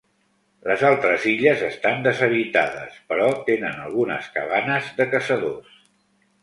Les 0.69 0.85
altres 0.87 1.27
illes 1.31 1.61
estan 1.67 2.01
deshabitades 2.07 2.97
però 3.13 3.29
tenen 3.51 3.79
algunes 3.87 4.35
cabanes 4.41 4.93
de 5.01 5.11
caçadors. 5.15 5.83